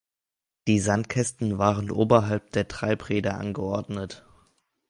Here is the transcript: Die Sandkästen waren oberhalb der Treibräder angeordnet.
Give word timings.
Die 0.67 0.79
Sandkästen 0.79 1.59
waren 1.59 1.91
oberhalb 1.91 2.49
der 2.53 2.67
Treibräder 2.67 3.37
angeordnet. 3.39 4.25